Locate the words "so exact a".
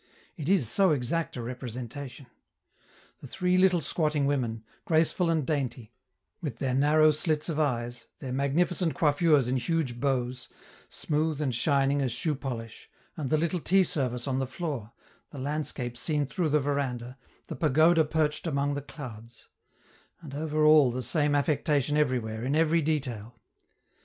0.67-1.43